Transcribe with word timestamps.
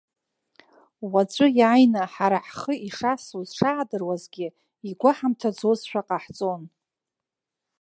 Уаҵәы 1.11 1.47
иааины 1.59 2.03
ҳара 2.13 2.39
ҳхы 2.47 2.73
ишасуаз 2.87 3.49
шаадыруазгьы, 3.57 4.47
игәаҳамҭаӡозшәа 4.89 6.01
ҟаҳҵон. 6.07 6.61